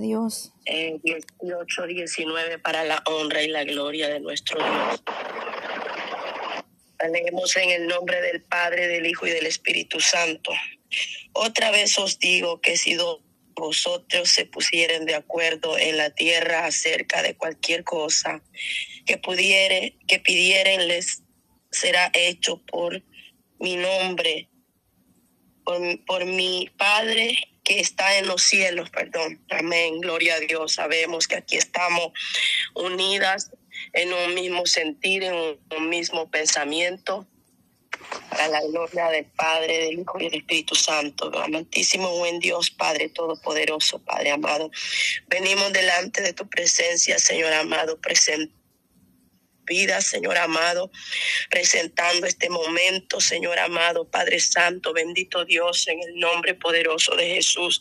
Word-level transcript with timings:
Dios. 0.00 0.52
Eh, 0.66 0.98
18, 1.02 1.86
19 1.86 2.58
para 2.58 2.84
la 2.84 3.02
honra 3.06 3.42
y 3.42 3.48
la 3.48 3.64
gloria 3.64 4.08
de 4.08 4.20
nuestro 4.20 4.58
Dios. 4.58 5.02
Leemos 7.12 7.56
en 7.56 7.70
el 7.70 7.86
nombre 7.86 8.20
del 8.20 8.42
Padre, 8.42 8.86
del 8.86 9.06
Hijo 9.06 9.26
y 9.26 9.30
del 9.30 9.46
Espíritu 9.46 10.00
Santo. 10.00 10.52
Otra 11.32 11.70
vez 11.70 11.98
os 11.98 12.18
digo 12.18 12.60
que 12.60 12.76
si 12.76 12.96
vosotros 13.54 14.30
se 14.30 14.46
pusieren 14.46 15.06
de 15.06 15.14
acuerdo 15.14 15.78
en 15.78 15.96
la 15.96 16.10
tierra 16.10 16.66
acerca 16.66 17.22
de 17.22 17.36
cualquier 17.36 17.84
cosa 17.84 18.42
que 19.06 19.18
pudiere, 19.18 19.96
que 20.06 20.18
pidieren, 20.18 20.88
les 20.88 21.22
será 21.70 22.10
hecho 22.12 22.62
por 22.66 23.02
mi 23.58 23.76
nombre, 23.76 24.48
por, 25.64 26.04
por 26.04 26.24
mi 26.24 26.70
Padre 26.76 27.49
que 27.64 27.80
está 27.80 28.18
en 28.18 28.26
los 28.26 28.42
cielos, 28.42 28.90
perdón. 28.90 29.40
Amén, 29.50 30.00
gloria 30.00 30.36
a 30.36 30.40
Dios. 30.40 30.72
Sabemos 30.74 31.28
que 31.28 31.36
aquí 31.36 31.56
estamos 31.56 32.12
unidas 32.74 33.50
en 33.92 34.12
un 34.12 34.34
mismo 34.34 34.66
sentir, 34.66 35.24
en 35.24 35.58
un, 35.70 35.88
mismo 35.88 36.30
pensamiento. 36.30 37.26
Para 38.30 38.48
la 38.48 38.62
gloria 38.62 39.08
del 39.08 39.26
Padre, 39.26 39.84
del 39.84 40.00
Hijo 40.00 40.18
y 40.18 40.24
del 40.24 40.34
Espíritu 40.36 40.74
Santo. 40.74 41.30
Amantísimo 41.38 42.16
buen 42.16 42.38
Dios, 42.38 42.70
Padre 42.70 43.08
Todopoderoso, 43.10 43.98
Padre 43.98 44.30
amado. 44.30 44.70
Venimos 45.28 45.72
delante 45.72 46.22
de 46.22 46.32
tu 46.32 46.48
presencia, 46.48 47.18
Señor 47.18 47.52
amado, 47.52 48.00
presente 48.00 48.59
vida, 49.70 50.00
Señor 50.00 50.36
amado, 50.36 50.90
presentando 51.48 52.26
este 52.26 52.50
momento, 52.50 53.20
Señor 53.20 53.58
amado, 53.60 54.04
Padre 54.04 54.40
Santo, 54.40 54.92
bendito 54.92 55.44
Dios, 55.44 55.86
en 55.86 56.00
el 56.02 56.18
nombre 56.18 56.54
poderoso 56.54 57.14
de 57.14 57.36
Jesús. 57.36 57.80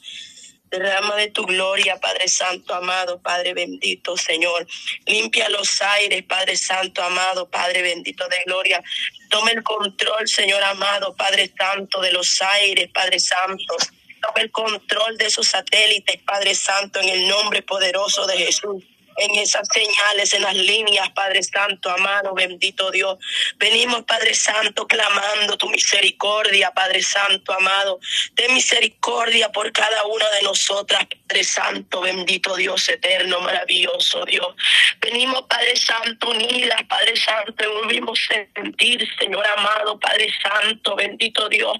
Derrama 0.70 1.16
de 1.16 1.32
tu 1.32 1.48
gloria, 1.48 2.00
Padre 2.00 2.28
Santo, 2.28 2.76
amado, 2.76 3.20
Padre 3.20 3.56
bendito, 3.56 4.16
Señor. 4.16 4.68
Limpia 5.08 5.50
los 5.50 5.82
aires, 5.82 6.24
Padre 6.24 6.56
Santo, 6.56 7.02
amado, 7.02 7.50
Padre 7.50 7.82
bendito 7.82 8.28
de 8.28 8.38
gloria. 8.46 8.84
Tome 9.32 9.54
el 9.54 9.64
control, 9.64 10.28
Señor 10.28 10.64
amado, 10.64 11.16
Padre 11.16 11.52
Santo, 11.58 12.02
de 12.02 12.12
los 12.12 12.40
aires, 12.44 12.88
Padre 12.94 13.20
Santo. 13.20 13.76
Tome 14.22 14.42
el 14.42 14.52
control 14.52 15.18
de 15.18 15.26
esos 15.26 15.48
satélites, 15.48 16.22
Padre 16.22 16.54
Santo, 16.54 17.00
en 17.00 17.10
el 17.10 17.28
nombre 17.28 17.64
poderoso 17.64 18.28
de 18.28 18.38
Jesús 18.38 18.84
en 19.20 19.36
esas 19.36 19.68
señales, 19.74 20.34
en 20.34 20.44
las 20.44 20.56
líneas, 20.56 21.10
Padre 21.12 21.44
Santo, 21.44 21.90
amado, 21.90 22.34
bendito 22.34 22.90
Dios. 22.92 23.18
Venimos, 23.58 24.04
Padre 24.04 24.34
Santo, 24.34 24.88
clamando 24.88 25.58
tu 25.58 25.70
misericordia, 25.70 26.72
Padre 26.72 27.02
Santo, 27.02 27.54
amado. 27.54 28.00
Ten 28.36 28.54
misericordia 28.54 29.52
por 29.52 29.72
cada 29.72 30.06
una 30.06 30.30
de 30.32 30.44
nosotras, 30.44 31.06
Padre 31.28 31.44
Santo, 31.44 32.02
bendito 32.02 32.56
Dios 32.56 32.88
eterno, 32.88 33.42
maravilloso 33.42 34.24
Dios. 34.26 34.56
Venimos, 35.02 35.44
Padre 35.50 35.76
Santo, 35.76 36.30
unidas, 36.30 36.82
Padre 36.88 37.16
Santo, 37.18 37.64
en 37.64 37.70
un 37.72 37.88
mismo 37.88 38.14
sentir, 38.16 39.08
Señor 39.20 39.46
amado, 39.58 40.00
Padre 40.00 40.30
Santo, 40.42 40.96
bendito 40.96 41.50
Dios, 41.50 41.78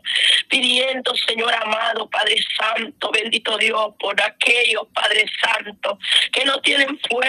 pidiendo, 0.50 1.16
Señor 1.16 1.54
amado, 1.54 2.10
Padre 2.10 2.38
Santo, 2.58 3.12
bendito 3.12 3.58
Dios, 3.58 3.94
por 4.00 4.22
aquellos, 4.22 4.84
Padre 4.94 5.26
Santo, 5.40 5.98
que 6.34 6.44
no 6.46 6.60
tienen 6.62 7.00
fuerza 7.10 7.29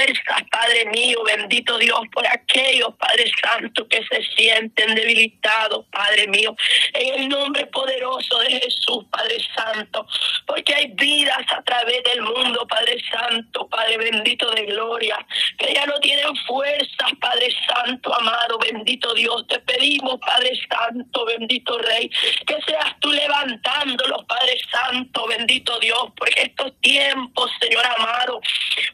Padre 0.51 0.87
mío, 0.87 1.23
bendito 1.25 1.79
Dios, 1.79 2.01
por 2.13 2.27
aquellos, 2.27 2.95
Padre 2.97 3.31
Santo, 3.43 3.87
que 3.89 4.03
se 4.05 4.23
sienten 4.37 4.95
debilitados, 4.95 5.87
Padre 5.91 6.27
mío, 6.29 6.55
en 6.95 7.21
el 7.21 7.29
nombre 7.29 7.67
poderoso 7.67 8.39
de 8.41 8.61
Jesús, 8.61 9.05
Padre 9.11 9.37
Santo, 9.55 10.07
porque 10.47 10.75
hay 10.75 10.87
vidas 10.95 11.45
a 11.57 11.63
través 11.63 12.03
del 12.05 12.23
mundo, 12.23 12.67
Padre 12.67 12.97
Santo, 13.11 13.69
Padre 13.69 13.99
bendito 13.99 14.51
de 14.53 14.67
gloria, 14.67 15.19
que 15.59 15.73
ya 15.75 15.87
no 15.87 15.99
tienen 16.01 16.35
fuerzas, 16.47 17.11
Padre 17.21 17.49
Santo, 17.67 18.15
amado, 18.15 18.59
bendito 18.59 19.15
Dios, 19.15 19.47
te 19.49 19.59
pedimos, 19.61 20.19
Padre 20.21 20.53
Santo, 20.69 21.25
bendito 21.27 21.79
Rey, 21.79 22.09
que 22.47 22.57
seas 22.67 22.95
tú 23.01 23.11
levantándolos, 23.13 24.25
Padre 24.25 24.59
Santo, 24.71 25.27
bendito 25.27 25.79
Dios, 25.79 26.05
porque 26.17 26.43
estos 26.43 26.73
tiempos, 26.81 27.51
Señor 27.61 27.85
amado, 27.99 28.41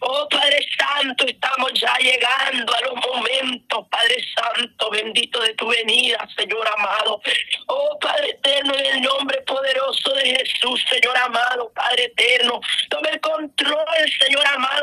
oh 0.01 0.29
Padre 0.29 0.59
Santo, 0.79 0.86
Estamos 1.27 1.73
ya 1.75 1.95
llegando 1.99 2.73
a 2.75 2.81
los 2.83 2.95
momentos, 2.95 3.87
Padre 3.91 4.17
Santo, 4.35 4.91
bendito 4.91 5.41
de 5.41 5.53
tu 5.55 5.67
venida, 5.67 6.27
Señor 6.37 6.67
amado. 6.77 7.21
Oh 7.67 7.99
Padre 8.01 8.31
eterno, 8.31 8.75
en 8.75 8.87
el 8.87 9.03
nombre 9.03 9.41
poderoso 9.43 10.15
de 10.15 10.37
Jesús, 10.37 10.85
Señor 10.89 11.17
amado, 11.17 11.71
Padre 11.75 12.05
eterno, 12.05 12.61
tome 12.89 13.11
el 13.11 13.21
control, 13.21 13.85
Señor 14.21 14.47
amado, 14.47 14.76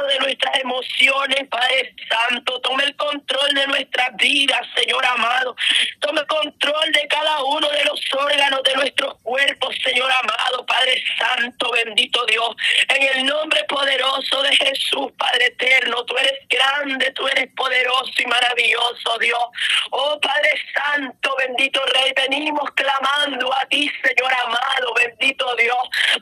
Padre 1.50 1.94
Santo, 2.10 2.60
tome 2.62 2.84
el 2.84 2.96
control 2.96 3.54
de 3.54 3.68
nuestras 3.68 4.16
vidas, 4.16 4.62
Señor 4.76 5.06
amado, 5.06 5.56
tome 6.00 6.22
el 6.22 6.28
control 6.28 6.92
de 6.92 7.08
cada 7.08 7.44
uno 7.44 7.70
de 7.70 7.86
los 7.86 8.02
órganos 8.14 8.64
de 8.64 8.74
nuestros 8.76 9.16
cuerpos, 9.22 9.76
Señor 9.84 10.12
amado, 10.12 10.66
Padre 10.66 11.04
Santo, 11.18 11.72
bendito 11.72 12.26
Dios, 12.26 12.56
en 12.90 13.04
el 13.04 13.26
nombre 13.26 13.64
poderoso 13.66 14.42
de 14.42 14.56
Jesús, 14.56 15.12
Padre 15.18 15.46
eterno, 15.48 16.04
tú 16.06 16.18
eres 16.18 16.40
grande, 16.50 17.12
tú 17.12 17.28
eres 17.28 17.50
poderoso 17.56 18.12
y 18.18 18.26
maravilloso, 18.26 19.18
Dios. 19.20 19.44
Oh 19.92 20.20
Padre 20.20 20.52
Santo, 20.74 21.36
bendito 21.38 21.82
Rey, 21.86 22.14
venimos 22.16 22.70
clamando 22.72 23.54
a 23.54 23.66
ti, 23.68 23.92
Señor 24.04 24.34
amado, 24.34 24.94
bendito 24.96 25.56
Dios, 25.56 25.78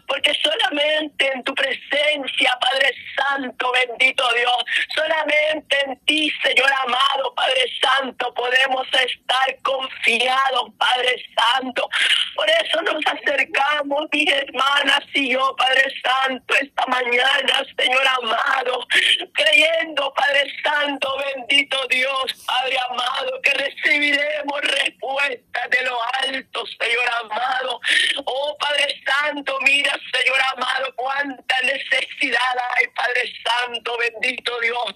porque 0.08 0.34
solamente 0.42 1.32
en 1.34 1.44
tu 1.44 1.54
presencia, 1.56 2.58
Padre 2.60 2.94
Santo, 3.16 3.72
bendito 3.72 4.28
Dios, 4.34 4.51
Yeah. 10.20 10.51
Señor 30.14 30.40
amado, 30.56 30.94
cuánta 30.96 31.56
necesidad 31.62 32.58
hay, 32.76 32.88
Padre 32.88 33.34
Santo, 33.44 33.98
bendito 33.98 34.60
Dios. 34.60 34.94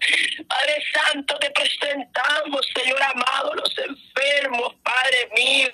Padre 0.48 0.84
Santo, 0.94 1.38
te 1.40 1.50
presentamos, 1.52 2.68
Señor 2.76 3.02
amado, 3.02 3.54
los 3.56 3.78
enfermos, 3.78 4.76
Padre 4.84 5.30
mío, 5.36 5.70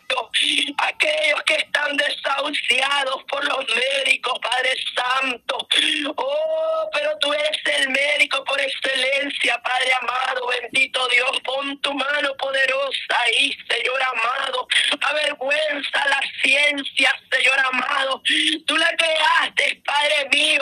aquellos 0.78 1.44
que 1.44 1.56
están 1.56 1.98
desahuciados 1.98 3.24
por 3.30 3.44
los 3.46 3.66
médicos, 3.76 4.38
Padre 4.40 4.76
Santo. 4.96 5.68
Oh, 6.16 6.90
pero 6.94 7.18
tú 7.20 7.34
eres 7.34 7.62
el 7.80 7.90
médico 7.90 8.44
por 8.44 8.60
excelencia, 8.60 9.62
Padre 9.64 9.92
amado, 10.02 10.48
bendito 10.48 11.08
Dios, 11.10 11.32
pon 11.44 11.80
tu 11.82 11.94
mano 11.94 12.36
poderosa 12.38 13.20
ahí, 13.26 13.56
Señor 13.70 14.02
amado, 14.04 14.68
avergüenza 15.02 16.08
la 16.10 16.22
ciencia, 16.44 17.14
Señor 17.32 17.60
amado, 17.60 18.22
tú 18.66 18.78
la 18.78 18.90
creaste, 18.98 19.31
Mío, 20.30 20.61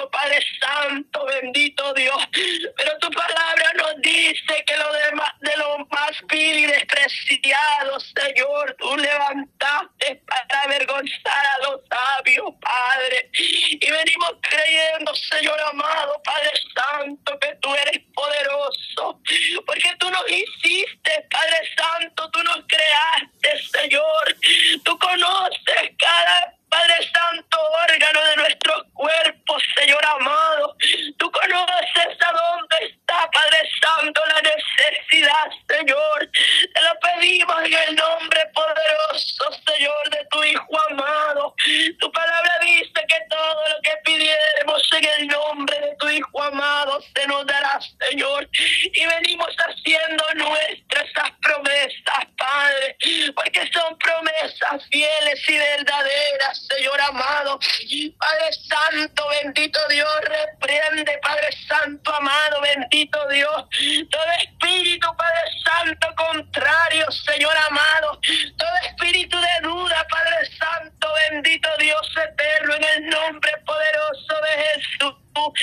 Padre 58.17 58.51
Santo, 58.67 59.27
bendito 59.43 59.79
Dios, 59.89 60.09
reprende, 60.21 61.17
Padre 61.21 61.49
Santo, 61.67 62.13
amado, 62.13 62.61
bendito 62.61 63.27
Dios, 63.27 63.65
todo 64.09 64.31
espíritu, 64.43 65.07
Padre 65.15 65.51
Santo, 65.63 66.07
contrario, 66.15 67.05
Señor 67.11 67.55
amado, 67.69 68.19
todo 68.57 68.71
espíritu 68.87 69.37
de 69.37 69.67
duda, 69.67 70.07
Padre 70.09 70.49
Santo, 70.57 71.07
bendito 71.31 71.69
Dios 71.79 72.11
eterno, 72.17 72.75
en 72.75 72.83
el 72.83 73.09
nombre 73.09 73.51
poderoso 73.65 74.35
de 74.41 74.63
Jesús. 74.63 75.15
Oh, 75.41 75.53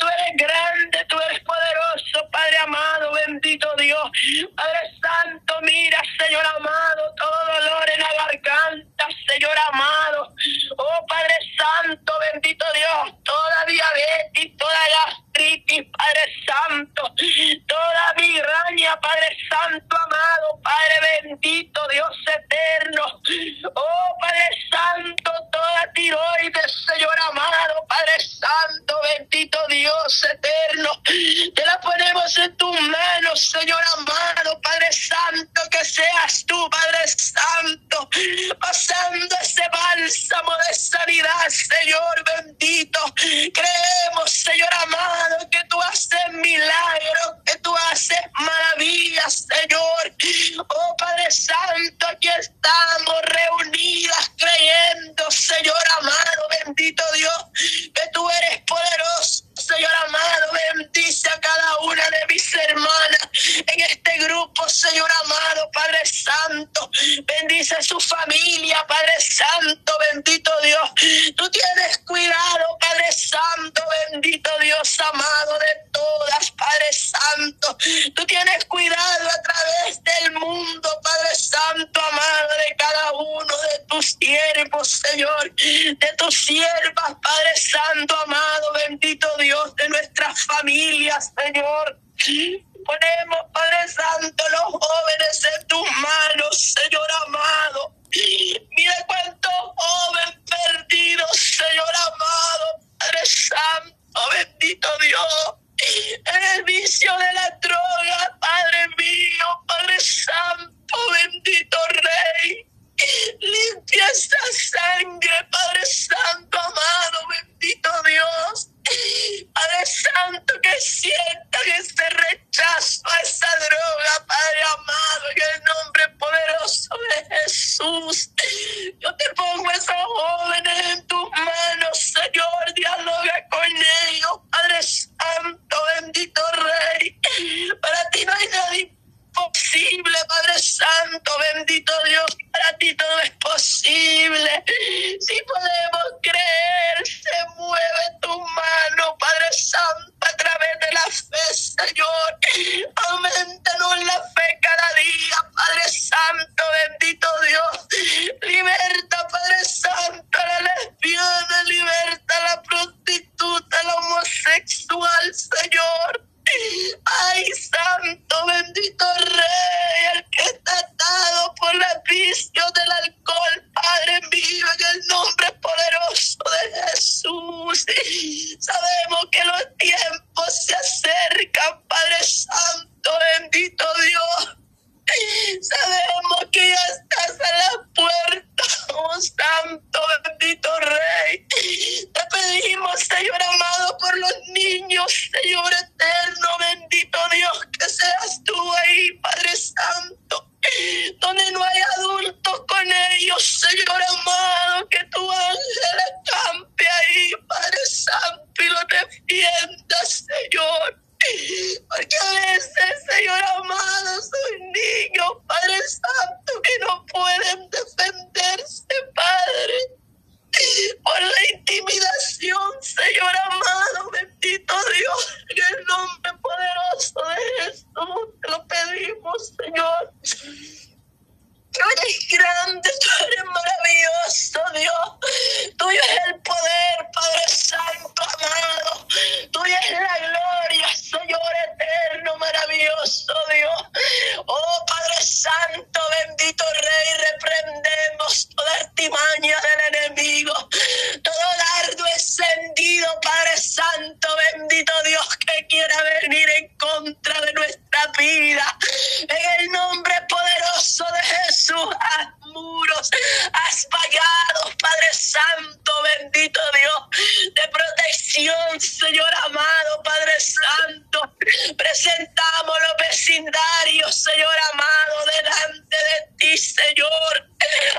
tú 0.00 0.06
eres 0.06 0.36
grande, 0.36 1.04
tú 1.08 1.16
eres 1.28 1.40
poderoso, 1.40 2.28
Padre 2.30 2.58
amado, 2.58 3.12
bendito 3.26 3.68
Dios. 3.76 4.10
Padre 4.56 4.80
Santo, 5.00 5.60
mira, 5.62 6.02
Señor 6.18 6.44
amado, 6.44 7.14
todo 7.16 7.54
dolor 7.54 7.90
en 7.94 8.00
la 8.00 8.12
garganta, 8.14 9.06
Señor 9.28 9.56
amado. 9.72 10.28
Oh, 10.78 10.85
De 40.46 40.74
sanidad, 40.74 41.48
Señor 41.48 42.24
bendito. 42.24 43.00
Creemos, 43.16 44.30
Señor 44.30 44.68
amado, 44.82 45.50
que 45.50 45.58
tú 45.68 45.80
haces 45.82 46.32
milagros, 46.32 47.42
que 47.44 47.56
tú 47.58 47.74
haces 47.90 48.20
maravillas, 48.32 49.46
Señor. 49.48 50.64
Oh 50.68 50.96
Padre 50.96 51.30
Santo. 51.30 51.65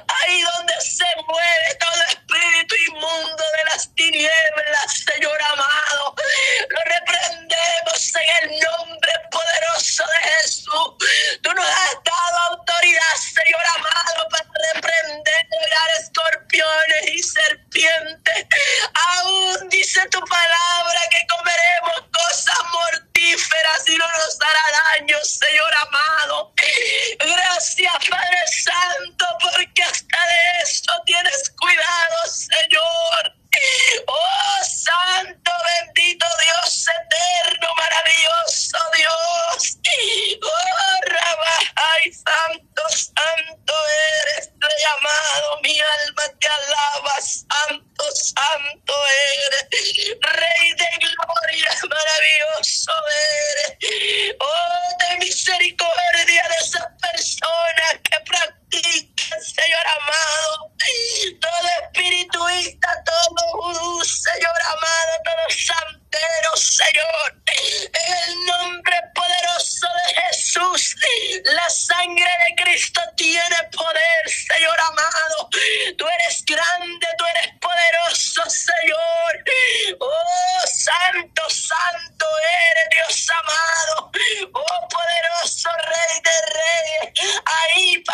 Ahí 0.07 0.41
donde 0.57 0.73
se 0.81 1.05
mueve 1.27 1.67
esta 1.69 1.86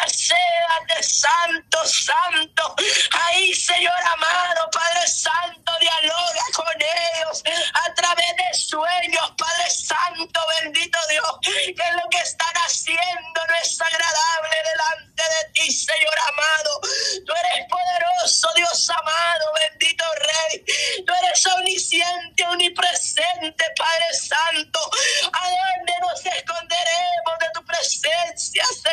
sean 0.07 1.03
santo, 1.03 1.85
santo. 1.85 2.75
Ahí, 3.11 3.53
Señor 3.53 3.93
amado, 4.13 4.69
Padre 4.71 5.07
Santo, 5.07 5.71
dialoga 5.79 6.43
con 6.55 6.75
ellos 6.75 7.43
a 7.73 7.93
través 7.93 8.35
de 8.35 8.57
sueños, 8.57 9.33
Padre 9.37 9.69
Santo, 9.69 10.39
bendito 10.61 10.97
Dios, 11.09 11.37
que 11.43 11.91
lo 11.91 12.09
que 12.09 12.19
están 12.19 12.53
haciendo 12.65 13.41
no 13.47 13.55
es 13.61 13.81
agradable 13.81 14.57
delante 14.71 15.23
de 15.23 15.51
ti, 15.53 15.71
Señor 15.71 16.17
amado. 16.29 16.81
Tú 17.25 17.33
eres 17.33 17.67
poderoso, 17.69 18.47
Dios 18.55 18.89
amado, 18.89 19.45
bendito 19.69 20.05
Rey. 20.15 20.65
Tú 21.05 21.13
eres 21.23 21.45
omnisciente, 21.47 22.45
omnipresente, 22.47 23.65
Padre 23.77 24.13
Santo. 24.13 24.79
¿A 25.33 25.49
dónde 25.49 25.93
nos 26.01 26.25
esconderemos 26.25 27.39
de 27.39 27.47
tu 27.53 27.65
presencia, 27.65 28.65
Señor? 28.81 28.92